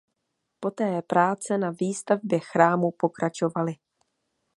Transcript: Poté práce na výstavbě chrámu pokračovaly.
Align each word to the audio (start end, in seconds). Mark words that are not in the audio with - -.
Poté 0.59 1.01
práce 1.01 1.57
na 1.57 1.69
výstavbě 1.71 2.39
chrámu 2.39 2.91
pokračovaly. 2.91 3.73